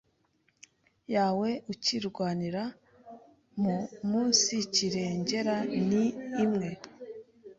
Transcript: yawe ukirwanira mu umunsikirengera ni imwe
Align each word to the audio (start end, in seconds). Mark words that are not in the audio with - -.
yawe 1.15 1.49
ukirwanira 1.71 2.63
mu 3.61 3.77
umunsikirengera 4.03 5.55
ni 5.87 6.03
imwe 6.43 6.69